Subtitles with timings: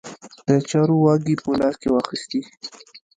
[0.47, 2.41] د چارو واګې په لاس کې واخیستې.